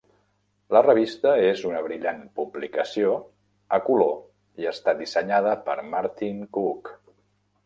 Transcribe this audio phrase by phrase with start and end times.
[0.75, 3.11] La revista és una brillant publicació
[3.77, 6.93] a color i està dissenyada per Martin Cook.